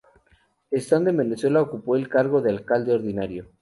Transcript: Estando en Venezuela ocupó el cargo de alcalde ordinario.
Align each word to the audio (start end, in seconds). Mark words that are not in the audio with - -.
Estando 0.71 1.11
en 1.11 1.17
Venezuela 1.17 1.61
ocupó 1.61 1.95
el 1.95 2.09
cargo 2.09 2.41
de 2.41 2.49
alcalde 2.49 2.91
ordinario. 2.95 3.45